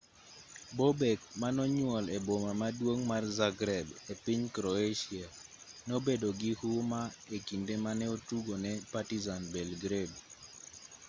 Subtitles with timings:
[0.77, 5.27] bobek manonyuol e boma maduong' mar zagreb e piny croatia
[5.87, 7.01] nobedo gi huma
[7.35, 10.17] e kinde mane otugo ne partizan belgrade